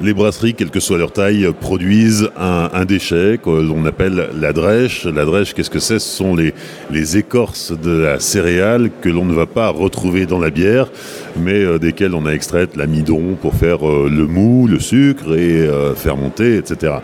les 0.00 0.14
brasseries, 0.14 0.54
quelle 0.54 0.70
que 0.70 0.80
soit 0.80 0.98
leur 0.98 1.12
taille, 1.12 1.48
produisent 1.60 2.30
un, 2.38 2.84
déchet 2.84 3.38
que 3.42 3.50
l'on 3.50 3.84
appelle 3.86 4.30
la 4.40 4.52
drèche. 4.52 5.04
La 5.04 5.24
drèche, 5.24 5.54
qu'est-ce 5.54 5.70
que 5.70 5.78
c'est? 5.78 5.98
Ce 5.98 6.16
sont 6.16 6.34
les, 6.34 6.52
écorces 7.16 7.72
de 7.72 7.90
la 7.90 8.20
céréale 8.20 8.90
que 9.00 9.08
l'on 9.08 9.24
ne 9.24 9.34
va 9.34 9.46
pas 9.46 9.68
retrouver 9.68 10.26
dans 10.26 10.38
la 10.38 10.50
bière, 10.50 10.88
mais 11.36 11.62
euh, 11.62 11.78
desquelles 11.78 12.14
on 12.14 12.26
a 12.26 12.32
extrait 12.32 12.68
l'amidon 12.76 13.36
pour 13.40 13.54
faire 13.54 13.88
euh, 13.88 14.08
le 14.10 14.26
mou, 14.26 14.66
le 14.66 14.80
sucre 14.80 15.36
et 15.36 15.60
euh, 15.60 15.94
faire 15.94 16.16
monter, 16.16 16.56
etc. 16.56 16.94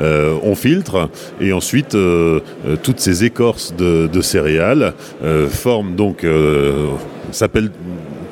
on 0.00 0.54
filtre 0.54 1.10
et 1.40 1.52
ensuite 1.52 1.96
toutes 2.82 3.00
ces 3.00 3.24
écorces 3.24 3.74
de, 3.76 4.06
de 4.06 4.20
céréales 4.20 4.94
forment 5.50 5.94
donc 5.94 6.24
s'appelle 7.32 7.70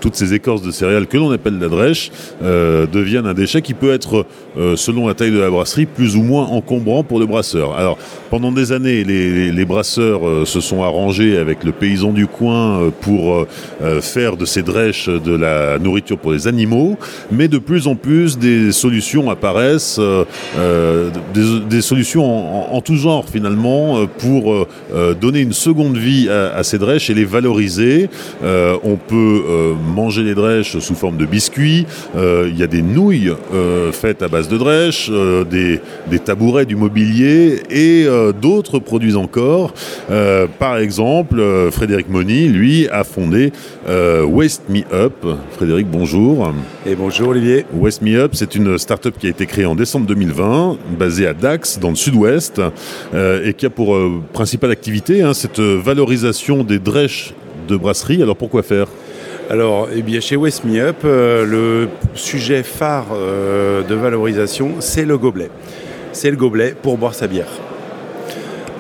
toutes 0.00 0.14
ces 0.14 0.34
écorces 0.34 0.62
de 0.62 0.70
céréales 0.70 1.06
que 1.06 1.16
l'on 1.16 1.30
appelle 1.30 1.58
la 1.58 1.68
drèche 1.68 2.10
euh, 2.42 2.86
deviennent 2.86 3.26
un 3.26 3.34
déchet 3.34 3.62
qui 3.62 3.74
peut 3.74 3.92
être, 3.92 4.26
euh, 4.56 4.76
selon 4.76 5.06
la 5.06 5.14
taille 5.14 5.30
de 5.30 5.38
la 5.38 5.50
brasserie, 5.50 5.86
plus 5.86 6.16
ou 6.16 6.22
moins 6.22 6.46
encombrant 6.46 7.02
pour 7.02 7.18
le 7.18 7.26
brasseur. 7.26 7.76
Alors, 7.76 7.98
pendant 8.30 8.52
des 8.52 8.72
années, 8.72 9.04
les, 9.04 9.64
brasseurs 9.64 10.26
euh, 10.26 10.44
se 10.44 10.60
sont 10.60 10.82
arrangés 10.82 11.36
avec 11.36 11.64
le 11.64 11.72
paysan 11.72 12.12
du 12.12 12.26
coin 12.26 12.90
pour 13.00 13.46
faire 14.00 14.36
de 14.36 14.44
ces 14.44 14.62
drèches 14.62 15.08
de 15.08 15.34
la 15.34 15.78
nourriture 15.78 16.18
pour 16.18 16.32
les 16.32 16.46
animaux, 16.46 16.96
mais 17.32 17.48
de 17.48 17.58
plus 17.58 17.88
en 17.88 17.96
plus, 17.96 18.38
des 18.38 18.70
solutions 18.70 19.28
apparaissent, 19.28 20.00
des, 21.34 21.80
solutions 21.80 22.74
en, 22.74 22.80
tout 22.80 22.96
genre 22.96 23.28
finalement, 23.28 24.06
pour 24.18 24.66
donner 25.20 25.40
une 25.40 25.52
seconde 25.52 25.96
vie 25.96 26.28
à, 26.28 26.62
ces 26.62 26.78
drèches 26.78 27.10
et 27.10 27.14
les 27.14 27.24
valoriser. 27.24 28.08
on 28.42 28.96
peut 28.96 29.42
manger 29.94 30.22
les 30.22 30.34
drèches 30.34 30.78
sous 30.78 30.94
forme 30.94 31.16
de 31.16 31.26
biscuits. 31.26 31.86
Euh, 32.16 32.48
il 32.50 32.58
y 32.58 32.62
a 32.62 32.66
des 32.66 32.82
nouilles 32.82 33.32
euh, 33.52 33.92
faites 33.92 34.22
à 34.22 34.28
base 34.28 34.45
de 34.48 34.58
drèches, 34.58 35.08
euh, 35.10 35.44
des, 35.44 35.80
tabourets, 36.18 36.66
du 36.66 36.76
mobilier 36.76 37.60
et 37.70 38.06
d'autres 38.40 38.78
produits 38.78 39.16
encore. 39.16 39.74
par 40.58 40.78
exemple, 40.78 41.42
Frédéric 41.70 42.08
Moni, 42.08 42.48
lui, 42.48 42.88
a 42.88 43.04
fondé 43.04 43.52
Waste 43.86 44.62
Me 44.68 44.80
Up. 44.92 45.14
Frédéric, 45.52 45.86
bonjour. 45.88 46.52
Et 46.86 46.94
bonjour 46.94 47.28
Olivier. 47.28 47.66
Waste 47.74 48.02
Me 48.02 48.16
Up, 48.16 48.32
c'est 48.34 48.54
une 48.54 48.78
start-up 48.78 49.14
qui 49.18 49.26
a 49.26 49.30
été 49.30 49.46
créée 49.46 49.66
en 49.66 49.74
décembre 49.74 50.06
2020, 50.06 50.78
basée 50.98 51.26
à 51.26 51.34
Dax, 51.34 51.78
dans 51.78 51.90
le 51.90 51.96
sud-ouest, 51.96 52.60
et 53.14 53.52
qui 53.52 53.66
a 53.66 53.70
pour 53.70 53.96
principale 54.32 54.70
activité 54.70 55.22
hein, 55.22 55.34
cette 55.34 55.60
valorisation 55.60 56.64
des 56.64 56.78
drèches 56.78 57.34
de 57.68 57.76
brasserie. 57.76 58.22
Alors 58.22 58.36
pourquoi 58.36 58.62
faire? 58.62 58.86
Alors, 59.48 59.88
eh 59.94 60.02
bien, 60.02 60.18
chez 60.18 60.34
West 60.34 60.64
Me 60.64 60.80
Up, 60.80 60.96
euh, 61.04 61.44
le 61.44 61.88
sujet 62.14 62.64
phare 62.64 63.06
euh, 63.12 63.82
de 63.82 63.94
valorisation, 63.94 64.72
c'est 64.80 65.04
le 65.04 65.18
gobelet. 65.18 65.50
C'est 66.12 66.30
le 66.30 66.36
gobelet 66.36 66.74
pour 66.80 66.98
boire 66.98 67.14
sa 67.14 67.28
bière. 67.28 67.48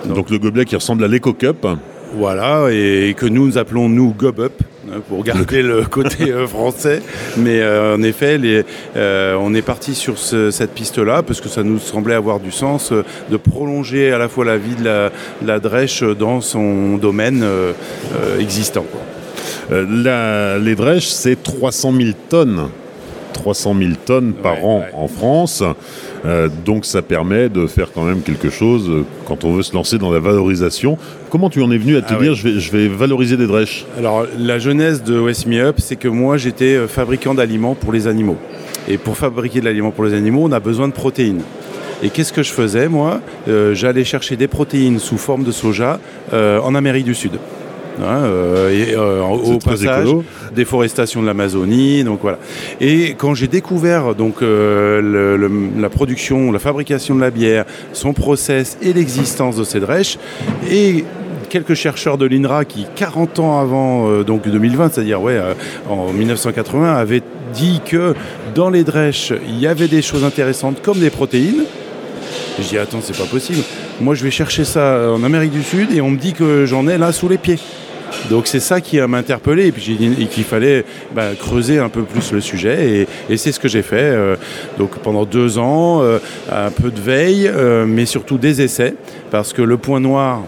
Donc, 0.06 0.28
le 0.28 0.38
gobelet 0.38 0.64
qui 0.64 0.74
ressemble 0.74 1.04
à 1.04 1.08
l'Eco-Cup 1.08 1.66
voilà, 2.14 2.68
et 2.70 3.14
que 3.16 3.26
nous, 3.26 3.46
nous 3.46 3.58
appelons 3.58 3.88
nous 3.88 4.12
Gob 4.16 4.40
Up 4.40 4.52
hein, 4.88 5.00
pour 5.08 5.22
garder 5.22 5.62
le 5.62 5.84
côté 5.84 6.24
euh, 6.32 6.48
français. 6.48 7.00
Mais 7.36 7.64
en 7.64 8.02
effet, 8.02 8.64
on 8.96 9.54
est 9.54 9.62
parti 9.62 9.94
sur 9.94 10.18
cette 10.18 10.72
piste-là 10.72 11.22
parce 11.22 11.40
que 11.40 11.48
ça 11.48 11.62
nous 11.62 11.78
semblait 11.78 12.14
avoir 12.14 12.40
du 12.40 12.50
sens 12.50 12.92
de 12.92 13.36
prolonger 13.36 14.12
à 14.12 14.18
la 14.18 14.28
fois 14.28 14.44
la 14.44 14.56
vie 14.56 14.74
de 14.74 15.10
la, 15.46 15.60
drèche 15.60 16.02
dans 16.02 16.40
son 16.40 16.96
domaine 16.96 17.44
existant. 18.40 18.86
Euh, 19.72 20.58
les 20.58 20.74
drèches, 20.74 21.08
c'est 21.08 21.42
300 21.42 21.92
000 21.92 22.10
tonnes. 22.28 22.68
300 23.32 23.76
000 23.78 23.90
tonnes 24.04 24.32
par 24.32 24.64
an 24.64 24.84
en 24.94 25.08
France. 25.08 25.62
Euh, 26.24 26.48
donc 26.64 26.84
ça 26.86 27.02
permet 27.02 27.48
de 27.48 27.66
faire 27.66 27.92
quand 27.92 28.04
même 28.04 28.22
quelque 28.22 28.50
chose 28.50 28.88
euh, 28.88 29.04
quand 29.26 29.44
on 29.44 29.52
veut 29.52 29.62
se 29.62 29.74
lancer 29.74 29.98
dans 29.98 30.10
la 30.10 30.18
valorisation. 30.18 30.98
Comment 31.30 31.50
tu 31.50 31.62
en 31.62 31.70
es 31.70 31.78
venu 31.78 31.96
à 31.96 32.02
te 32.02 32.14
ah 32.14 32.20
dire 32.20 32.34
je, 32.34 32.70
vais, 32.70 32.88
valoriser 32.88 33.36
des 33.36 33.46
drèches 33.46 33.84
Alors 33.98 34.26
la 34.38 34.58
jeunesse 34.58 35.04
de 35.04 35.18
West 35.18 35.46
Me 35.46 35.60
Up, 35.60 35.76
c'est 35.78 35.96
que 35.96 36.08
moi 36.08 36.38
j'étais 36.38 36.88
fabricant 36.88 37.34
d'aliments 37.34 37.74
pour 37.74 37.92
les 37.92 38.06
animaux. 38.06 38.38
Et 38.88 38.98
pour 38.98 39.16
fabriquer 39.16 39.60
de 39.60 39.66
l'aliment 39.66 39.90
pour 39.90 40.04
les 40.04 40.14
animaux, 40.14 40.42
on 40.44 40.52
a 40.52 40.60
besoin 40.60 40.88
de 40.88 40.92
protéines. 40.92 41.42
Et 42.02 42.10
qu'est-ce 42.10 42.32
que 42.32 42.42
je 42.42 42.52
faisais 42.52 42.88
moi? 42.88 43.20
J'allais 43.72 44.04
chercher 44.04 44.36
des 44.36 44.48
protéines 44.48 44.98
sous 44.98 45.18
forme 45.18 45.44
de 45.44 45.50
soja 45.50 45.98
en 46.32 46.74
Amérique 46.74 47.04
du 47.04 47.14
Sud. 47.14 47.32
Hein, 48.02 48.24
euh, 48.24 48.70
et, 48.70 48.94
euh, 48.94 49.22
au 49.22 49.58
passage, 49.58 50.08
déforestation 50.54 51.22
de 51.22 51.26
l'Amazonie, 51.26 52.04
donc 52.04 52.20
voilà. 52.22 52.38
Et 52.80 53.14
quand 53.16 53.34
j'ai 53.34 53.48
découvert 53.48 54.14
donc 54.14 54.42
euh, 54.42 55.48
la 55.78 55.88
production, 55.88 56.52
la 56.52 56.58
fabrication 56.58 57.14
de 57.14 57.20
la 57.20 57.30
bière, 57.30 57.64
son 57.92 58.12
process 58.12 58.76
et 58.82 58.92
l'existence 58.92 59.56
de 59.56 59.64
ces 59.64 59.80
drèches, 59.80 60.18
et 60.70 61.04
quelques 61.48 61.74
chercheurs 61.74 62.18
de 62.18 62.26
l'INRA 62.26 62.64
qui, 62.64 62.86
40 62.96 63.38
ans 63.38 63.60
avant 63.60 64.22
donc 64.22 64.46
2020, 64.48 64.92
c'est-à-dire 64.92 65.22
ouais, 65.22 65.40
en 65.88 66.12
1980, 66.12 66.94
avaient 66.94 67.22
dit 67.54 67.80
que 67.84 68.14
dans 68.54 68.68
les 68.68 68.84
drèches, 68.84 69.32
il 69.48 69.58
y 69.58 69.66
avait 69.66 69.88
des 69.88 70.02
choses 70.02 70.24
intéressantes 70.24 70.82
comme 70.82 70.98
des 70.98 71.10
protéines. 71.10 71.64
Je 72.58 72.68
dis 72.68 72.78
attends, 72.78 73.00
c'est 73.02 73.16
pas 73.16 73.26
possible. 73.26 73.62
Moi, 74.00 74.14
je 74.14 74.24
vais 74.24 74.30
chercher 74.30 74.64
ça 74.64 75.12
en 75.12 75.22
Amérique 75.24 75.52
du 75.52 75.62
Sud 75.62 75.92
et 75.92 76.00
on 76.00 76.10
me 76.10 76.16
dit 76.16 76.32
que 76.32 76.64
j'en 76.66 76.86
ai 76.88 76.96
là 76.98 77.12
sous 77.12 77.28
les 77.28 77.38
pieds. 77.38 77.58
Donc 78.30 78.46
c'est 78.46 78.60
ça 78.60 78.80
qui 78.80 79.00
m'a 79.00 79.18
interpellé 79.18 79.66
et 79.66 79.72
puis 79.72 79.82
j'ai 79.82 79.94
dit 79.94 80.26
qu'il 80.26 80.44
fallait 80.44 80.84
bah, 81.14 81.30
creuser 81.38 81.78
un 81.78 81.88
peu 81.88 82.02
plus 82.02 82.32
le 82.32 82.40
sujet 82.40 83.06
et, 83.30 83.36
c'est 83.36 83.52
ce 83.52 83.60
que 83.60 83.68
j'ai 83.68 83.82
fait. 83.82 83.96
Euh, 84.00 84.36
donc 84.78 84.98
pendant 84.98 85.24
deux 85.24 85.58
ans, 85.58 86.02
euh, 86.02 86.18
un 86.50 86.70
peu 86.70 86.90
de 86.90 87.00
veille, 87.00 87.48
euh, 87.48 87.84
mais 87.86 88.06
surtout 88.06 88.38
des 88.38 88.62
essais 88.62 88.94
parce 89.30 89.52
que 89.52 89.62
le 89.62 89.76
point 89.76 90.00
noir 90.00 90.42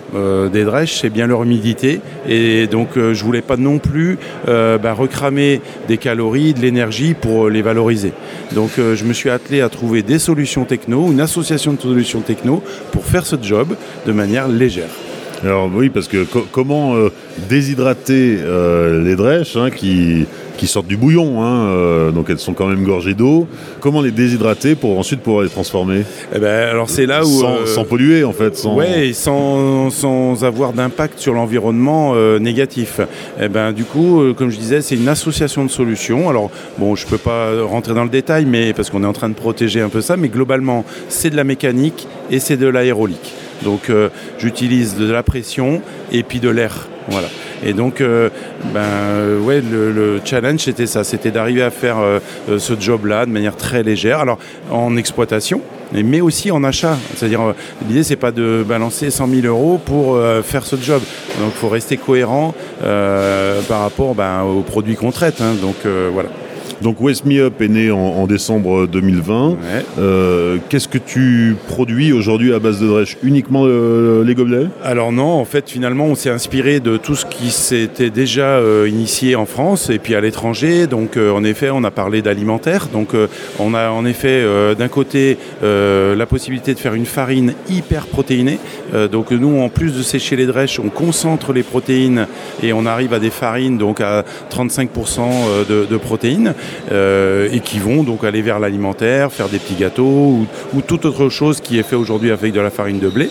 des 0.52 0.64
drèches 0.64 1.00
c'est 1.00 1.10
bien 1.10 1.26
leur 1.26 1.42
humidité 1.42 2.00
et 2.28 2.66
donc 2.66 2.90
je 2.94 3.24
voulais 3.24 3.42
pas 3.42 3.56
non 3.56 3.78
plus 3.78 4.18
bah, 4.46 4.92
recramer 4.92 5.60
des 5.88 5.98
calories, 5.98 6.54
de 6.54 6.60
l'énergie 6.60 7.14
pour 7.14 7.48
les 7.48 7.62
valoriser. 7.62 8.12
Donc 8.52 8.70
je 8.76 9.04
me 9.04 9.12
suis 9.12 9.30
attelé 9.30 9.60
à 9.60 9.68
trouver 9.68 10.02
des 10.02 10.18
solutions 10.18 10.64
techno, 10.64 11.10
une 11.10 11.20
association 11.20 11.72
de 11.72 11.80
solutions 11.80 12.20
techno 12.20 12.62
pour 12.92 13.04
faire 13.04 13.26
ce 13.26 13.36
job 13.40 13.74
de 14.06 14.12
manière 14.12 14.48
légère. 14.48 15.07
Alors 15.44 15.71
oui, 15.72 15.88
parce 15.88 16.09
que 16.09 16.26
comment 16.50 16.97
euh, 16.97 17.10
déshydrater 17.49 18.38
euh, 18.41 19.04
les 19.04 19.15
drèches 19.15 19.56
hein, 19.56 19.71
qui, 19.71 20.26
qui, 20.56 20.66
sortent 20.66 20.88
du 20.88 20.97
bouillon, 20.97 21.43
hein, 21.43 21.69
euh, 21.69 22.10
donc 22.10 22.28
elles 22.28 22.41
sont 22.41 22.54
quand 22.54 22.66
même 22.66 22.82
gorgées 22.82 23.15
d'eau. 23.15 23.47
Comment 23.81 24.03
les 24.03 24.10
déshydrater 24.10 24.75
pour 24.75 24.98
ensuite 24.98 25.21
pouvoir 25.21 25.44
les 25.44 25.48
transformer? 25.48 26.03
Eh 26.34 26.41
ben, 26.41 26.69
alors 26.69 26.91
c'est 26.91 27.06
là 27.06 27.25
où 27.25 27.44
sans, 27.66 27.84
polluer 27.84 28.25
en 28.25 28.32
fait, 28.32 28.56
sans 28.56 28.75
ouais, 28.75 29.12
sans, 29.12 29.91
sans 29.91 30.44
avoir 30.44 30.72
d'impact 30.72 31.21
sur 31.21 31.34
l'environnement 31.34 32.16
négatif. 32.41 33.00
Eh 33.41 33.48
ben 33.48 33.72
du 33.72 33.84
coup, 33.84 34.22
comme 34.37 34.50
je 34.50 34.59
disais, 34.59 34.81
c'est 34.81 34.97
une 34.97 35.09
association 35.09 35.65
de 35.65 35.71
solutions. 35.71 36.28
Alors 36.28 36.50
bon, 36.78 36.97
je 36.97 37.06
peux 37.06 37.19
pas 37.19 37.62
rentrer 37.62 37.94
dans 37.94 38.04
le 38.04 38.10
détail, 38.10 38.44
mais 38.44 38.72
parce 38.72 38.91
qu'on 38.91 39.04
est 39.04 39.06
en 39.06 39.12
train 39.12 39.28
de 39.28 39.34
protéger 39.34 39.81
un 39.81 39.88
peu 39.88 40.00
ça, 40.00 40.16
mais 40.16 40.28
globalement, 40.28 40.84
c'est 41.09 41.31
de 41.31 41.37
la 41.37 41.44
mécanique 41.44 42.09
et 42.31 42.41
c'est 42.41 42.56
de 42.56 42.66
l'aérolique. 42.66 43.34
Donc 43.62 43.91
euh, 43.91 44.08
j'utilise 44.38 44.96
de 44.96 45.10
la 45.10 45.22
pression 45.22 45.82
et 46.12 46.22
puis 46.22 46.41
de 46.41 46.48
l'air. 46.48 46.88
Voilà. 47.08 47.28
Et 47.64 47.72
donc, 47.72 48.00
euh, 48.00 48.28
ben, 48.74 48.80
euh, 48.80 49.41
ouais, 49.41 49.62
le, 49.62 50.20
challenge 50.24 50.60
c'était 50.60 50.86
ça, 50.86 51.04
c'était 51.04 51.30
d'arriver 51.30 51.62
à 51.62 51.70
faire 51.70 51.97
ce 52.47 52.74
job-là 52.78 53.26
de 53.26 53.30
manière 53.30 53.56
très 53.56 53.82
légère. 53.82 54.20
Alors 54.20 54.38
en 54.70 54.97
exploitation, 54.97 55.62
mais 55.92 56.20
aussi 56.20 56.50
en 56.50 56.62
achat. 56.64 56.97
C'est-à-dire, 57.16 57.54
l'idée, 57.88 58.02
c'est 58.02 58.16
pas 58.16 58.30
de 58.30 58.64
balancer 58.66 59.10
100 59.10 59.28
000 59.28 59.47
euros 59.47 59.80
pour 59.82 60.20
faire 60.44 60.64
ce 60.66 60.76
job. 60.76 61.02
Donc, 61.41 61.52
il 61.54 61.58
faut 61.58 61.68
rester 61.68 61.97
cohérent 61.97 62.54
par 62.80 63.80
rapport 63.80 64.14
ben, 64.14 64.42
aux 64.42 64.62
produits 64.62 64.97
qu'on 64.97 65.10
traite. 65.10 65.41
Hein. 65.41 65.54
Donc, 65.60 65.76
voilà. 66.12 66.28
Donc 66.83 67.00
West 67.00 67.25
Me 67.25 67.41
Up 67.41 67.61
est 67.61 67.69
né 67.69 67.91
en, 67.91 68.27
décembre 68.27 68.87
2020. 68.87 69.56
Euh, 69.99 70.59
qu'est-ce 70.69 70.86
que 70.86 70.98
tu 70.98 71.57
produis 71.66 72.13
aujourd'hui 72.13 72.53
à 72.54 72.59
base 72.59 72.80
de 72.80 72.86
drèche? 72.86 73.16
Uniquement 73.22 73.65
euh, 73.66 74.22
les 74.25 74.34
gobelets? 74.34 74.69
Alors 74.84 75.10
non, 75.10 75.41
en 75.41 75.45
fait 75.45 75.69
finalement 75.69 76.04
on 76.04 76.15
s'est 76.15 76.30
inspiré 76.30 76.78
de 76.78 76.97
tout 76.97 77.16
ce 77.16 77.27
qui 77.27 77.51
s'était 77.51 78.10
déjà 78.10 78.59
euh, 78.59 78.89
initié 78.89 79.34
en 79.34 79.47
France 79.47 79.91
et 79.91 79.98
puis 79.98 80.15
à 80.15 80.21
l'étranger. 80.21 80.86
Donc 80.86 81.16
en 81.16 81.42
effet 81.42 81.71
on 81.71 81.83
a 81.83 81.91
parlé 81.91 82.22
d'alimentaire. 82.22 82.89
Donc 82.92 83.10
on 83.59 83.74
a 83.74 83.91
en 83.91 84.04
effet 84.04 84.45
d'un 84.78 84.89
côté 84.89 85.39
la 85.63 86.27
possibilité 86.27 86.74
de 86.74 86.78
faire 86.78 86.95
une 86.95 87.07
farine 87.07 87.54
hyper 87.69 88.07
protéinée. 88.07 88.59
donc 89.10 89.31
nous 89.33 89.60
en 89.60 89.69
plus 89.69 89.97
de 89.97 90.03
sécher 90.03 90.36
les 90.36 90.47
drèches, 90.47 90.78
on 90.78 90.91
concentre 90.91 91.53
les 91.53 91.63
protéines 91.63 92.27
et 92.63 92.72
on 92.72 92.86
arrive 92.86 93.13
à 93.15 93.19
des 93.19 93.31
farines 93.31 93.78
donc 93.78 94.01
à 94.01 94.24
35% 94.51 95.66
de, 95.69 95.86
de 95.86 95.97
protéines. 95.97 96.54
Euh, 96.91 97.48
et 97.53 97.60
qui 97.60 97.78
vont 97.78 98.03
donc 98.03 98.24
aller 98.24 98.41
vers 98.41 98.59
l'alimentaire, 98.59 99.30
faire 99.30 99.48
des 99.48 99.59
petits 99.59 99.74
gâteaux 99.74 100.47
ou, 100.74 100.80
toute 100.86 101.04
autre 101.04 101.28
chose 101.28 101.60
qui 101.60 101.78
est 101.78 101.82
fait 101.82 101.97
aujourd'hui 101.97 102.30
avec 102.30 102.53
de 102.53 102.60
la 102.60 102.70
farine 102.70 102.98
de 102.98 103.09
blé. 103.09 103.28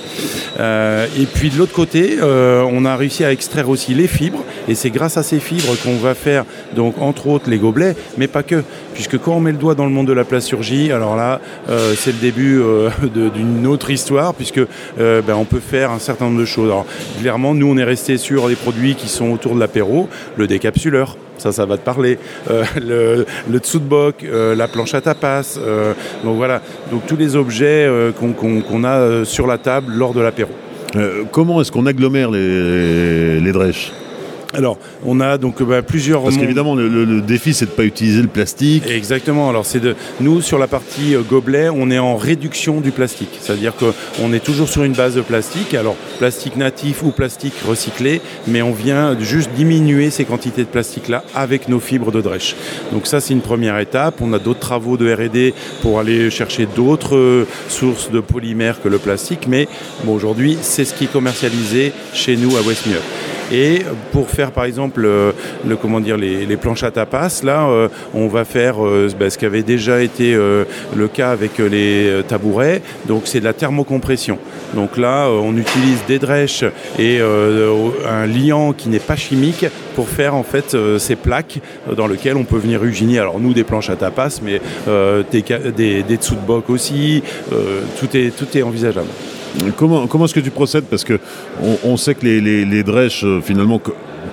Euh, 0.59 1.07
et 1.19 1.25
puis 1.25 1.49
de 1.49 1.57
l'autre 1.57 1.73
côté, 1.73 2.17
euh, 2.21 2.63
on 2.71 2.85
a 2.85 2.95
réussi 2.95 3.23
à 3.23 3.31
extraire 3.31 3.69
aussi 3.69 3.95
les 3.95 4.07
fibres 4.07 4.43
Et 4.67 4.75
c'est 4.75 4.89
grâce 4.89 5.17
à 5.17 5.23
ces 5.23 5.39
fibres 5.39 5.75
qu'on 5.83 5.95
va 5.95 6.13
faire, 6.13 6.45
donc 6.75 6.95
entre 6.99 7.27
autres, 7.27 7.49
les 7.49 7.57
gobelets, 7.57 7.95
mais 8.17 8.27
pas 8.27 8.43
que. 8.43 8.63
Puisque 8.93 9.17
quand 9.17 9.33
on 9.33 9.39
met 9.39 9.51
le 9.51 9.57
doigt 9.57 9.75
dans 9.75 9.85
le 9.85 9.91
monde 9.91 10.07
de 10.07 10.13
la 10.13 10.25
plasturgie, 10.25 10.91
alors 10.91 11.15
là, 11.15 11.39
euh, 11.69 11.93
c'est 11.95 12.11
le 12.11 12.17
début 12.19 12.59
euh, 12.59 12.89
d'une 13.33 13.67
autre 13.67 13.89
histoire, 13.91 14.33
puisque 14.33 14.59
euh, 14.99 15.21
ben, 15.21 15.35
on 15.35 15.45
peut 15.45 15.59
faire 15.59 15.91
un 15.91 15.99
certain 15.99 16.25
nombre 16.25 16.39
de 16.39 16.45
choses. 16.45 16.69
Alors, 16.69 16.85
clairement, 17.21 17.53
nous, 17.53 17.67
on 17.67 17.77
est 17.77 17.83
resté 17.83 18.17
sur 18.17 18.47
les 18.47 18.55
produits 18.55 18.95
qui 18.95 19.07
sont 19.07 19.31
autour 19.31 19.55
de 19.55 19.59
l'apéro, 19.59 20.09
le 20.35 20.47
décapsuleur, 20.47 21.15
ça, 21.37 21.51
ça 21.51 21.65
va 21.65 21.77
te 21.77 21.83
parler. 21.83 22.17
le, 22.81 23.25
le 23.49 24.55
la 24.55 24.67
planche 24.67 24.93
à 24.93 25.01
tapas. 25.01 25.59
donc 26.23 26.37
voilà, 26.37 26.61
donc 26.91 27.05
tous 27.05 27.15
les 27.15 27.35
objets 27.35 27.89
qu'on 28.19 28.83
a 28.83 29.25
sur 29.25 29.45
la 29.47 29.57
table 29.57 29.93
lors 29.93 30.13
de 30.13 30.21
l'apéro. 30.21 30.51
comment 31.31 31.61
est-ce 31.61 31.71
qu'on 31.71 31.85
agglomère 31.85 32.31
les, 32.31 33.39
les 33.39 33.51
drèches? 33.51 33.91
Alors, 34.53 34.77
on 35.05 35.19
a 35.19 35.37
donc 35.37 35.61
bah, 35.61 35.81
plusieurs. 35.81 36.23
Parce 36.23 36.37
qu'évidemment, 36.37 36.73
le, 36.73 37.21
défi, 37.21 37.53
c'est 37.53 37.65
de 37.65 37.71
ne 37.71 37.75
pas 37.75 37.83
utiliser 37.83 38.21
le 38.21 38.27
plastique. 38.27 38.89
Exactement. 38.89 39.49
Alors, 39.49 39.65
c'est 39.65 39.79
de 39.79 39.95
nous 40.21 40.41
sur 40.41 40.57
la 40.57 40.67
partie 40.67 41.15
euh, 41.15 41.21
gobelet, 41.21 41.69
on 41.69 41.91
est 41.91 41.99
en 41.99 42.15
réduction 42.15 42.79
du 42.79 42.91
plastique. 42.91 43.37
C'est-à-dire 43.41 43.73
qu'on 43.75 44.31
est 44.31 44.43
toujours 44.43 44.69
sur 44.69 44.83
une 44.83 44.93
base 44.93 45.15
de 45.15 45.21
plastique. 45.21 45.73
Alors, 45.73 45.95
plastique 46.17 46.55
natif 46.55 47.03
ou 47.03 47.11
plastique 47.11 47.53
recyclé, 47.67 48.21
mais 48.47 48.61
on 48.61 48.71
vient 48.71 49.19
juste 49.19 49.51
diminuer 49.51 50.09
ces 50.09 50.23
quantités 50.23 50.63
de 50.63 50.69
plastique-là 50.69 51.23
avec 51.35 51.67
nos 51.67 51.79
fibres 51.79 52.11
de 52.11 52.21
drèche. 52.21 52.55
Donc 52.93 53.05
ça, 53.05 53.19
c'est 53.19 53.33
une 53.33 53.41
première 53.41 53.77
étape. 53.79 54.21
On 54.21 54.31
a 54.33 54.39
d'autres 54.39 54.59
travaux 54.59 54.95
de 54.95 55.13
R&D 55.13 55.53
pour 55.81 55.99
aller 55.99 56.29
chercher 56.29 56.67
d'autres 56.73 57.17
euh, 57.17 57.47
sources 57.67 58.11
de 58.11 58.21
polymères 58.21 58.81
que 58.81 58.87
le 58.87 58.97
plastique, 58.97 59.47
mais 59.47 59.67
bon, 60.05 60.15
aujourd'hui, 60.15 60.57
c'est 60.61 60.85
ce 60.85 60.93
qui 60.93 61.03
est 61.03 61.11
commercialisé 61.11 61.91
chez 62.13 62.37
nous 62.37 62.55
à 62.55 62.61
Westmere. 62.61 63.01
Et 63.51 63.79
pour 64.11 64.29
faire 64.29 64.51
par 64.51 64.65
exemple 64.65 65.03
euh, 65.05 65.31
le, 65.65 65.75
comment 65.75 65.99
dire, 65.99 66.17
les, 66.17 66.57
planches 66.57 66.83
à 66.83 66.91
tapas, 66.91 67.41
là 67.43 67.67
euh, 67.67 67.87
on 68.13 68.27
va 68.27 68.45
faire 68.45 68.77
bah, 69.19 69.29
ce 69.29 69.37
qui 69.37 69.45
avait 69.45 69.63
déjà 69.63 70.01
été 70.01 70.33
le 70.35 71.07
cas 71.07 71.31
avec 71.31 71.59
les 71.59 72.21
tabourets, 72.27 72.81
donc 73.07 73.23
c'est 73.25 73.39
de 73.39 73.45
la 73.45 73.53
thermocompression. 73.53 74.39
Donc 74.73 74.97
là 74.97 75.29
on 75.29 75.55
utilise 75.55 75.99
des 76.07 76.19
drèches 76.19 76.65
et 76.99 77.19
un 77.21 78.25
liant 78.25 78.73
qui 78.73 78.89
n'est 78.89 78.99
pas 78.99 79.15
chimique 79.15 79.65
pour 79.95 80.09
faire 80.09 80.35
en 80.35 80.43
fait 80.43 80.75
ces 80.97 81.15
plaques 81.15 81.59
dans 81.95 82.07
lesquelles 82.07 82.37
on 82.37 82.43
peut 82.43 82.57
venir 82.57 82.83
uginer. 82.83 83.19
Alors 83.19 83.39
nous 83.39 83.53
des 83.53 83.63
planches 83.63 83.89
à 83.89 83.95
tapas, 83.95 84.39
mais 84.41 84.61
des, 85.31 85.43
des, 85.75 86.03
des 86.03 86.19
aussi, 86.67 87.23
tout, 87.99 88.17
est, 88.17 88.35
tout 88.35 88.57
est 88.57 88.63
envisageable. 88.63 89.09
Comment, 89.75 90.07
comment 90.07 90.25
est-ce 90.25 90.33
que 90.33 90.39
tu 90.39 90.51
procèdes? 90.51 90.85
Parce 90.85 91.03
que 91.03 91.19
on, 91.83 91.97
sait 91.97 92.15
que 92.15 92.25
les, 92.25 92.41
les, 92.41 92.65
les 92.65 92.83
drèches, 92.83 93.23
euh, 93.23 93.41
finalement, 93.41 93.81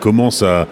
commencent 0.00 0.42
à, 0.42 0.66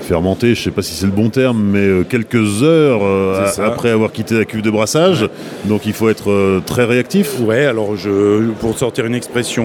fermenter, 0.00 0.54
je 0.54 0.60
ne 0.60 0.64
sais 0.64 0.70
pas 0.70 0.82
si 0.82 0.94
c'est 0.94 1.06
le 1.06 1.12
bon 1.12 1.30
terme, 1.30 1.62
mais 1.62 1.78
euh, 1.78 2.04
quelques 2.04 2.62
heures 2.62 3.00
euh, 3.02 3.46
après 3.64 3.90
avoir 3.90 4.12
quitté 4.12 4.36
la 4.36 4.44
cuve 4.44 4.62
de 4.62 4.70
brassage. 4.70 5.28
Donc 5.64 5.86
il 5.86 5.92
faut 5.92 6.08
être 6.08 6.30
euh, 6.30 6.60
très 6.64 6.84
réactif. 6.84 7.40
Ouais, 7.40 7.64
alors 7.64 7.96
je, 7.96 8.50
pour 8.60 8.76
sortir 8.76 9.06
une 9.06 9.14
expression, 9.14 9.64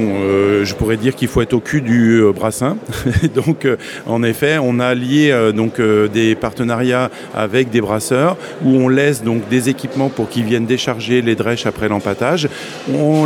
je 0.63 0.73
pourrais 0.75 0.97
dire 0.97 1.15
qu'il 1.15 1.27
faut 1.27 1.41
être 1.41 1.53
au 1.53 1.59
cul 1.59 1.81
du 1.81 2.23
brassin. 2.33 2.77
donc 3.35 3.67
en 4.05 4.23
effet, 4.23 4.57
on 4.61 4.79
a 4.79 4.93
lié 4.93 5.51
donc 5.55 5.81
des 5.81 6.35
partenariats 6.35 7.09
avec 7.35 7.69
des 7.69 7.81
brasseurs 7.81 8.37
où 8.63 8.75
on 8.75 8.87
laisse 8.87 9.23
donc 9.23 9.47
des 9.49 9.69
équipements 9.69 10.09
pour 10.09 10.29
qu'ils 10.29 10.43
viennent 10.43 10.65
décharger 10.65 11.21
les 11.21 11.35
drèches 11.35 11.65
après 11.65 11.89
l'empattage. 11.89 12.47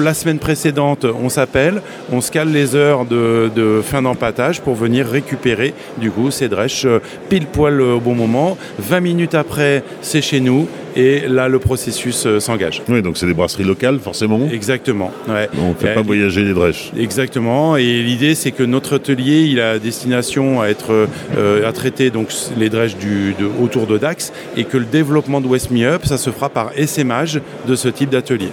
la 0.01 0.13
semaine 0.13 0.39
précédente, 0.39 1.05
on 1.05 1.29
s'appelle, 1.29 1.81
on 2.11 2.21
se 2.21 2.31
cale 2.31 2.49
les 2.49 2.75
heures 2.75 3.05
de, 3.05 3.49
de 3.55 3.81
fin 3.83 4.01
d'empattage 4.01 4.61
pour 4.61 4.75
venir 4.75 5.07
récupérer 5.07 5.73
du 5.97 6.11
coup 6.11 6.31
ces 6.31 6.49
drèches 6.49 6.82
pile 7.29 7.47
poil 7.47 7.81
au 7.81 7.99
bon 7.99 8.15
moment. 8.15 8.57
20 8.79 8.99
minutes 8.99 9.35
après, 9.35 9.83
c'est 10.01 10.21
chez 10.21 10.39
nous. 10.39 10.67
Et 10.95 11.21
là, 11.27 11.47
le 11.47 11.59
processus 11.59 12.25
euh, 12.25 12.39
s'engage. 12.39 12.81
Oui, 12.87 13.01
donc 13.01 13.17
c'est 13.17 13.25
des 13.25 13.33
brasseries 13.33 13.63
locales, 13.63 13.99
forcément. 13.99 14.47
Exactement. 14.51 15.11
On 15.27 15.69
ne 15.69 15.73
fait 15.73 15.95
pas 15.95 16.01
voyager 16.01 16.43
les 16.43 16.53
drèches. 16.53 16.91
Exactement. 16.97 17.77
Et 17.77 18.03
l'idée, 18.03 18.35
c'est 18.35 18.51
que 18.51 18.63
notre 18.63 18.97
atelier, 18.97 19.41
il 19.41 19.59
a 19.59 19.79
destination 19.79 20.61
à 20.61 20.67
être 20.67 21.07
euh, 21.37 21.67
à 21.67 21.71
traiter 21.71 22.11
donc 22.11 22.29
les 22.57 22.69
drèches 22.69 22.95
du, 22.95 23.35
autour 23.61 23.87
de 23.87 23.97
Dax, 23.97 24.31
et 24.55 24.65
que 24.65 24.77
le 24.77 24.85
développement 24.85 25.41
de 25.41 25.47
West 25.47 25.71
Me 25.71 25.83
Up, 25.83 26.05
ça 26.05 26.17
se 26.17 26.29
fera 26.29 26.49
par 26.49 26.71
essaimage 26.77 27.41
de 27.67 27.75
ce 27.75 27.87
type 27.87 28.09
d'atelier. 28.09 28.49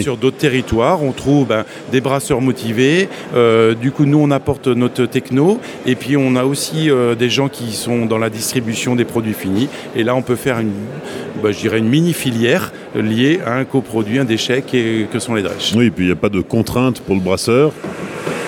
Sur 0.00 0.16
d'autres 0.16 0.36
territoires, 0.36 1.02
on 1.02 1.12
trouve 1.12 1.46
ben, 1.46 1.64
des 1.90 2.00
brasseurs 2.00 2.40
motivés. 2.40 3.08
Euh, 3.34 3.74
du 3.74 3.90
coup, 3.90 4.04
nous, 4.04 4.18
on 4.18 4.30
apporte 4.30 4.68
notre 4.68 5.06
techno. 5.06 5.58
Et 5.86 5.94
puis, 5.94 6.16
on 6.16 6.36
a 6.36 6.44
aussi 6.44 6.90
euh, 6.90 7.14
des 7.14 7.30
gens 7.30 7.48
qui 7.48 7.72
sont 7.72 8.06
dans 8.06 8.18
la 8.18 8.30
distribution 8.30 8.94
des 8.94 9.04
produits 9.04 9.34
finis. 9.34 9.68
Et 9.96 10.04
là, 10.04 10.14
on 10.14 10.22
peut 10.22 10.36
faire 10.36 10.58
une, 10.58 10.72
ben, 11.42 11.52
je 11.52 11.58
dirais 11.58 11.78
une 11.78 11.88
mini 11.88 12.12
filière 12.12 12.72
liée 12.94 13.40
à 13.44 13.56
un 13.56 13.64
coproduit, 13.64 14.18
un 14.18 14.24
déchet 14.24 14.62
que 14.62 15.18
sont 15.18 15.34
les 15.34 15.42
drèches. 15.42 15.72
Oui, 15.76 15.86
et 15.86 15.90
puis 15.90 16.04
il 16.04 16.08
n'y 16.08 16.12
a 16.12 16.16
pas 16.16 16.28
de 16.28 16.40
contrainte 16.40 17.00
pour 17.00 17.14
le 17.14 17.20
brasseur. 17.20 17.72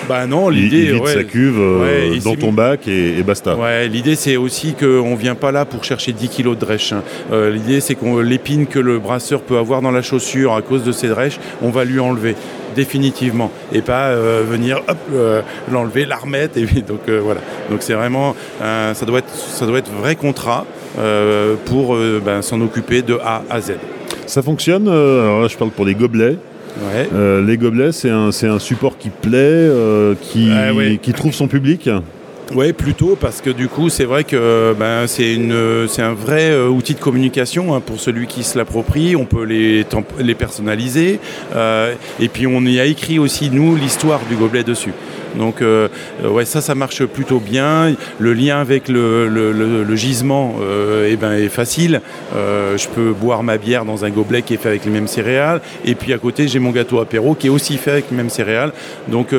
Bah 0.07 0.27
non, 0.27 0.49
l'idée. 0.49 0.91
Il, 0.93 1.07
sa 1.07 1.23
cuve 1.23 1.57
euh, 1.59 2.19
dans 2.23 2.35
ton 2.35 2.51
bac 2.51 2.87
et, 2.87 3.21
basta. 3.23 3.55
Ouais, 3.55 3.87
l'idée 3.87 4.15
c'est 4.15 4.37
aussi 4.37 4.73
qu'on 4.73 5.11
ne 5.11 5.15
vient 5.15 5.35
pas 5.35 5.51
là 5.51 5.65
pour 5.65 5.83
chercher 5.83 6.11
10 6.11 6.29
kilos 6.29 6.55
de 6.55 6.61
drèche. 6.61 6.91
Hein. 6.93 7.03
Euh, 7.31 7.51
l'idée 7.51 7.79
c'est 7.79 7.95
qu'on 7.95 8.19
l'épine 8.19 8.67
que 8.67 8.79
le 8.79 8.99
brasseur 8.99 9.41
peut 9.41 9.57
avoir 9.57 9.81
dans 9.81 9.91
la 9.91 10.01
chaussure 10.01 10.53
à 10.53 10.61
cause 10.61 10.83
de 10.83 10.91
ces 10.91 11.07
drèches, 11.07 11.39
on 11.61 11.69
va 11.69 11.85
lui 11.85 11.99
enlever 11.99 12.35
définitivement 12.75 13.51
et 13.71 13.81
pas 13.81 14.07
euh, 14.07 14.43
venir 14.47 14.81
l'enlever, 15.71 16.05
la 16.05 16.15
remettre 16.15 16.57
et 16.57 16.65
donc 16.81 17.09
voilà. 17.09 17.41
Donc 17.69 17.81
c'est 17.81 17.93
vraiment 17.93 18.35
ça 18.59 19.05
doit 19.05 19.19
être 19.19 19.33
ça 19.33 19.65
doit 19.65 19.79
être 19.79 19.91
vrai 19.91 20.15
contrat 20.15 20.65
pour 21.65 21.97
ben, 22.23 22.41
s'en 22.41 22.59
occuper 22.61 23.01
de 23.01 23.17
A 23.23 23.43
à 23.49 23.61
Z. 23.61 23.73
Ça 24.25 24.41
fonctionne. 24.41 24.87
alors 24.87 25.41
là, 25.41 25.47
je 25.47 25.57
parle 25.57 25.71
pour 25.71 25.85
les 25.85 25.95
gobelets. 25.95 26.37
Euh, 26.81 27.45
les 27.45 27.57
gobelets, 27.57 27.91
c'est 27.91 28.09
un, 28.09 28.29
un, 28.29 28.59
support 28.59 28.97
qui 28.97 29.09
plaît, 29.09 29.37
euh, 29.37 30.15
qui, 30.21 30.49
ah 30.51 30.71
qui 31.01 31.13
trouve 31.13 31.33
son 31.33 31.47
public 31.47 31.89
oui, 32.53 32.73
plutôt, 32.73 33.17
parce 33.19 33.41
que 33.41 33.49
du 33.49 33.67
coup, 33.67 33.89
c'est 33.89 34.03
vrai 34.03 34.25
que 34.25 34.75
ben, 34.77 35.07
c'est 35.07 36.01
un 36.01 36.13
vrai 36.13 36.51
euh, 36.51 36.67
outil 36.67 36.93
de 36.93 36.99
communication 36.99 37.73
hein, 37.73 37.79
pour 37.79 37.99
celui 37.99 38.27
qui 38.27 38.43
se 38.43 38.57
l'approprie. 38.57 39.15
On 39.15 39.25
peut 39.25 39.43
les, 39.43 39.85
les 40.19 40.35
personnaliser. 40.35 41.19
et 42.19 42.27
puis, 42.27 42.45
on 42.45 42.61
y 42.61 42.79
a 42.79 42.85
écrit 42.85 43.17
aussi, 43.17 43.49
nous, 43.49 43.75
l'histoire 43.75 44.19
du 44.29 44.35
gobelet 44.35 44.63
dessus. 44.63 44.93
Donc 45.37 45.61
euh, 45.61 45.87
ouais, 46.23 46.45
ça, 46.45 46.61
ça 46.61 46.75
marche 46.75 47.03
plutôt 47.05 47.39
bien. 47.39 47.95
Le 48.19 48.33
lien 48.33 48.59
avec 48.59 48.87
le, 48.87 49.95
gisement 49.95 50.55
euh, 50.61 51.09
eh 51.11 51.15
ben, 51.15 51.33
est 51.33 51.49
facile. 51.49 52.01
Euh, 52.35 52.77
je 52.77 52.87
peux 52.87 53.11
boire 53.11 53.43
ma 53.43 53.57
bière 53.57 53.85
dans 53.85 54.05
un 54.05 54.09
gobelet 54.09 54.41
qui 54.41 54.53
est 54.53 54.57
fait 54.57 54.69
avec 54.69 54.85
les 54.85 54.91
mêmes 54.91 55.07
céréales. 55.07 55.61
Et 55.85 55.95
puis 55.95 56.13
à 56.13 56.17
côté, 56.17 56.47
j'ai 56.47 56.59
mon 56.59 56.71
gâteau 56.71 56.99
apéro 56.99 57.35
qui 57.35 57.47
est 57.47 57.51
aussi 57.51 57.77
fait 57.77 57.91
avec 57.91 58.05
les 58.11 58.17
mêmes 58.17 58.29
céréales. 58.29 58.73
Donc 59.07 59.33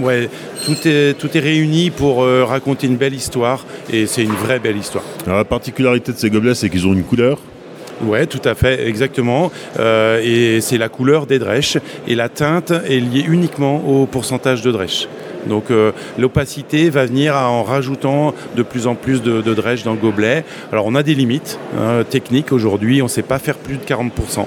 ouais, 0.00 0.28
tout 0.64 0.76
est, 0.86 1.14
tout 1.14 1.36
est 1.36 1.40
réuni 1.40 1.90
pour 1.90 2.24
raconter 2.24 2.86
une 2.86 2.96
belle 2.96 3.14
histoire. 3.14 3.64
Et 3.92 4.06
c'est 4.06 4.22
une 4.22 4.32
vraie 4.32 4.58
belle 4.58 4.76
histoire. 4.76 5.04
la 5.26 5.44
particularité 5.44 6.12
de 6.12 6.18
ces 6.18 6.30
gobelets, 6.30 6.54
c'est 6.54 6.70
qu'ils 6.70 6.86
ont 6.86 6.92
une 6.92 7.04
couleur. 7.04 7.38
Oui, 8.02 8.24
tout 8.28 8.40
à 8.44 8.54
fait, 8.54 8.86
exactement. 8.86 9.50
et 9.78 10.60
c'est 10.60 10.78
la 10.78 10.88
couleur 10.88 11.26
des 11.26 11.38
drèches. 11.38 11.78
Et 12.06 12.14
la 12.14 12.28
teinte 12.28 12.70
est 12.70 13.00
liée 13.00 13.24
uniquement 13.28 13.84
au 13.88 14.06
pourcentage 14.06 14.62
de 14.62 14.70
drèches. 14.70 15.08
Donc 15.48 15.70
euh, 15.70 15.92
l'opacité 16.18 16.90
va 16.90 17.06
venir 17.06 17.34
en 17.36 17.62
rajoutant 17.62 18.34
de 18.56 18.62
plus 18.62 18.86
en 18.86 18.94
plus 18.94 19.22
de, 19.22 19.40
de 19.40 19.54
drèche 19.54 19.82
dans 19.82 19.92
le 19.92 19.98
gobelet. 19.98 20.44
Alors 20.72 20.86
on 20.86 20.94
a 20.94 21.02
des 21.02 21.14
limites 21.14 21.58
hein, 21.78 22.04
techniques 22.08 22.52
aujourd'hui, 22.52 23.02
on 23.02 23.06
ne 23.06 23.10
sait 23.10 23.22
pas 23.22 23.38
faire 23.38 23.56
plus 23.56 23.76
de 23.76 23.84
40%. 23.84 24.46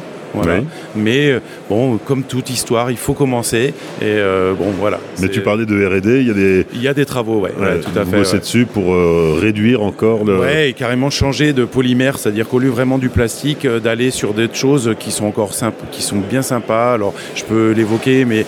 Mais 0.95 1.31
euh, 1.31 1.39
bon, 1.69 1.97
comme 1.97 2.23
toute 2.23 2.49
histoire, 2.49 2.91
il 2.91 2.97
faut 2.97 3.13
commencer. 3.13 3.73
Et 4.01 4.05
euh, 4.05 4.53
bon, 4.53 4.71
voilà. 4.79 4.99
Mais 5.21 5.29
tu 5.29 5.41
parlais 5.41 5.65
de 5.65 5.85
R&D, 5.85 6.21
il 6.21 6.27
y 6.27 6.31
a 6.31 6.33
des. 6.33 6.65
Il 6.73 6.81
y 6.81 6.87
a 6.87 6.93
des 6.93 7.05
travaux, 7.05 7.41
ouais, 7.41 7.51
tout 7.81 7.99
à 7.99 8.05
fait. 8.05 8.39
dessus 8.39 8.65
pour 8.65 8.93
euh, 8.93 9.37
réduire 9.39 9.83
encore 9.83 10.25
le. 10.25 10.39
Ouais, 10.39 10.69
et 10.69 10.73
carrément 10.73 11.09
changer 11.09 11.53
de 11.53 11.65
polymère, 11.65 12.17
c'est-à-dire 12.17 12.47
qu'au 12.47 12.59
lieu 12.59 12.69
vraiment 12.69 12.97
du 12.97 13.09
plastique, 13.09 13.67
d'aller 13.67 14.11
sur 14.11 14.33
des 14.33 14.49
choses 14.51 14.95
qui 14.99 15.11
sont 15.11 15.25
encore 15.25 15.53
simples, 15.53 15.83
qui 15.91 16.01
sont 16.01 16.17
bien 16.17 16.41
sympas. 16.41 16.93
Alors, 16.93 17.13
je 17.35 17.43
peux 17.43 17.71
l'évoquer, 17.71 18.25
mais 18.25 18.45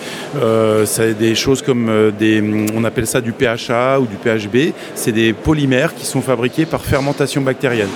c'est 0.84 1.16
des 1.16 1.34
choses 1.34 1.62
comme 1.62 2.12
des, 2.18 2.42
on 2.74 2.84
appelle 2.84 3.06
ça 3.06 3.20
du 3.20 3.32
PHA 3.32 4.00
ou 4.00 4.06
du 4.06 4.16
PHB. 4.16 4.72
C'est 4.94 5.12
des 5.12 5.32
polymères 5.32 5.94
qui 5.94 6.06
sont 6.06 6.20
fabriqués 6.20 6.66
par 6.66 6.82
fermentation 6.82 7.42
bactérienne. 7.42 7.88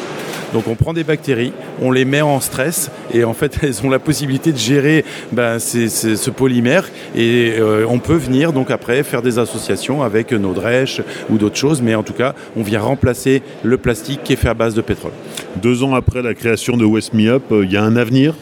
Donc 0.52 0.67
on 0.69 0.75
prend 0.75 0.93
des 0.93 1.05
bactéries, 1.05 1.52
on 1.81 1.90
les 1.90 2.05
met 2.05 2.23
en 2.23 2.40
stress 2.40 2.90
et 3.12 3.25
en 3.25 3.35
fait 3.35 3.59
elles 3.62 3.85
ont 3.85 3.90
la 3.90 3.99
possibilité 3.99 4.52
de 4.52 4.59
gérer 4.59 5.05
ben, 5.33 5.59
ce 5.59 6.31
polymère 6.31 6.88
et 7.14 7.55
euh, 7.59 7.85
on 7.88 7.99
peut 7.99 8.17
venir 8.17 8.52
donc 8.52 8.71
après 8.71 9.02
faire 9.02 9.23
des 9.23 9.38
associations 9.38 10.02
avec 10.02 10.33
nos 10.33 10.52
drèches 10.52 11.02
ou 11.31 11.38
d'autres 11.38 11.57
choses, 11.57 11.83
mais 11.83 11.95
en 11.95 12.02
tout 12.02 12.12
cas 12.12 12.35
on 12.57 12.62
vient 12.62 12.81
remplacer 12.81 13.43
le 13.62 13.78
plastique 13.78 14.23
qui 14.25 14.33
est 14.33 14.37
fait 14.37 14.49
à 14.49 14.55
base 14.55 14.75
de 14.75 14.81
pétrole. 14.81 15.12
Deux 15.57 15.83
ans 15.83 15.95
après 15.95 16.23
la 16.23 16.35
création 16.35 16.76
de 16.76 16.85
West 16.85 17.14
Me 17.14 17.28
euh, 17.28 17.64
il 17.64 17.73
y 17.73 17.76
a 17.76 17.83
un 17.83 17.97
avenir? 17.97 18.35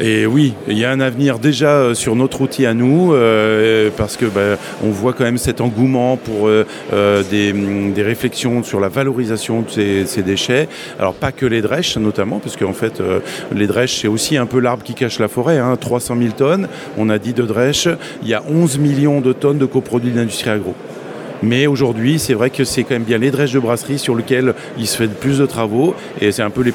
Et 0.00 0.24
oui, 0.26 0.54
il 0.68 0.78
y 0.78 0.86
a 0.86 0.90
un 0.90 1.00
avenir 1.00 1.38
déjà 1.38 1.76
euh, 1.76 1.94
sur 1.94 2.16
notre 2.16 2.40
outil 2.40 2.64
à 2.64 2.72
nous, 2.72 3.12
euh, 3.12 3.90
parce 3.94 4.16
que 4.16 4.24
bah, 4.24 4.56
on 4.82 4.88
voit 4.88 5.12
quand 5.12 5.24
même 5.24 5.38
cet 5.38 5.60
engouement 5.60 6.16
pour 6.16 6.48
euh, 6.48 6.64
mm, 6.92 7.92
des, 7.92 8.02
réflexions 8.02 8.62
sur 8.62 8.80
la 8.80 8.88
valorisation 8.88 9.60
de 9.62 10.04
ces, 10.06 10.22
déchets. 10.22 10.68
Alors 10.98 11.14
pas 11.14 11.30
que 11.30 11.44
les 11.44 11.60
drèches 11.60 11.98
notamment, 11.98 12.38
parce 12.38 12.56
qu'en 12.56 12.72
fait 12.72 13.02
les 13.54 13.66
drèches 13.66 14.00
c'est 14.00 14.08
aussi 14.08 14.36
un 14.36 14.46
peu 14.46 14.60
l'arbre 14.60 14.82
qui 14.82 14.94
cache 14.94 15.18
la 15.18 15.28
forêt. 15.28 15.60
300 15.80 16.14
hein. 16.14 16.18
000 16.20 16.32
tonnes, 16.32 16.68
on 16.96 17.10
a 17.10 17.18
dit 17.18 17.34
de 17.34 17.42
drèches, 17.42 17.88
il 18.22 18.28
y 18.28 18.34
a 18.34 18.42
11 18.48 18.78
millions 18.78 19.20
de 19.20 19.32
tonnes 19.32 19.58
de 19.58 19.66
coproduits 19.66 20.12
d'industrie 20.12 20.50
agro. 20.50 20.74
Mais 21.42 21.66
aujourd'hui, 21.66 22.18
c'est 22.18 22.34
vrai 22.34 22.50
que 22.50 22.64
c'est 22.64 22.84
quand 22.84 22.94
même 22.94 23.02
bien 23.02 23.18
les 23.18 23.30
drèches 23.30 23.52
de 23.52 23.58
brasserie 23.58 23.98
sur 23.98 24.14
lesquelles 24.14 24.54
il 24.78 24.86
se 24.86 24.96
fait 24.96 25.08
plus 25.08 25.38
de 25.38 25.46
travaux 25.46 25.94
et 26.20 26.30
c'est 26.32 26.42
un 26.42 26.50
peu 26.50 26.62
les 26.62 26.72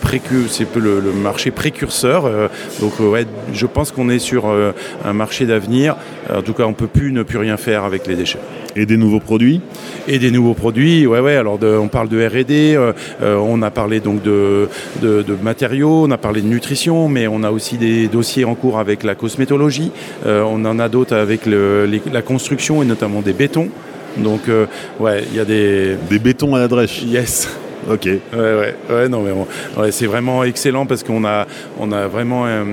c'est 0.49 0.75
le, 0.75 0.99
le, 0.99 1.11
marché 1.11 1.51
précurseur. 1.51 2.25
Euh, 2.25 2.47
donc 2.79 2.93
euh, 2.99 3.09
ouais, 3.09 3.25
je 3.53 3.65
pense 3.65 3.91
qu'on 3.91 4.09
est 4.09 4.19
sur 4.19 4.47
euh, 4.47 4.71
un 5.05 5.13
marché 5.13 5.45
d'avenir. 5.45 5.95
En 6.33 6.41
tout 6.41 6.53
cas, 6.53 6.63
on 6.63 6.73
peut 6.73 6.87
plus 6.87 7.11
ne 7.11 7.23
plus 7.23 7.37
rien 7.37 7.57
faire 7.57 7.83
avec 7.83 8.07
les 8.07 8.15
déchets. 8.15 8.39
Et 8.75 8.85
des 8.85 8.97
nouveaux 8.97 9.19
produits? 9.19 9.61
Et 10.07 10.19
des 10.19 10.31
nouveaux 10.31 10.53
produits, 10.53 11.07
ouais, 11.07 11.19
ouais. 11.19 11.35
Alors, 11.35 11.59
on 11.61 11.87
parle 11.87 12.09
de 12.09 12.25
R&D, 12.25 12.77
on 13.21 13.61
a 13.61 13.71
parlé 13.71 13.99
donc 13.99 14.21
de, 14.21 14.69
de, 15.01 15.23
matériaux, 15.41 16.03
on 16.05 16.11
a 16.11 16.17
parlé 16.17 16.41
de 16.41 16.47
nutrition, 16.47 17.07
mais 17.07 17.27
on 17.27 17.43
a 17.43 17.49
aussi 17.49 17.77
des 17.77 18.07
dossiers 18.07 18.45
en 18.45 18.55
cours 18.55 18.77
avec 18.77 19.03
la 19.03 19.15
cosmétologie. 19.15 19.91
on 20.25 20.63
en 20.65 20.79
a 20.79 20.89
d'autres 20.89 21.15
avec 21.15 21.45
la 21.45 22.21
construction 22.21 22.83
et 22.83 22.85
notamment 22.85 23.21
des 23.21 23.33
bétons. 23.33 23.69
Donc, 24.17 24.49
euh, 24.49 24.65
ouais, 24.99 25.23
il 25.29 25.35
y 25.35 25.39
a 25.39 25.45
des. 25.45 25.95
Des 26.09 26.19
bétons 26.19 26.55
à 26.55 26.59
la 26.59 26.67
drèche 26.67 27.03
Yes. 27.03 27.49
Ok. 27.89 28.05
Ouais, 28.05 28.19
ouais, 28.33 28.75
ouais, 28.89 29.09
non, 29.09 29.21
mais 29.21 29.31
bon, 29.31 29.47
c'est 29.91 30.07
vraiment 30.07 30.43
excellent 30.43 30.85
parce 30.85 31.03
qu'on 31.03 31.23
a, 31.23 31.47
on 31.79 31.91
a 31.93 32.07
vraiment 32.07 32.45
un, 32.45 32.65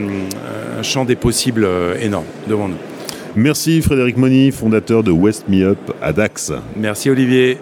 champ 0.82 1.04
des 1.04 1.14
possibles 1.14 1.64
euh, 1.64 1.94
énorme 2.00 2.26
devant 2.48 2.68
nous. 2.68 2.76
Merci 3.36 3.80
Frédéric 3.80 4.16
Moni, 4.16 4.50
fondateur 4.50 5.02
de 5.02 5.10
West 5.10 5.44
Me 5.48 5.64
Up 5.64 5.78
à 6.02 6.12
Dax. 6.12 6.52
Merci 6.76 7.10
Olivier. 7.10 7.58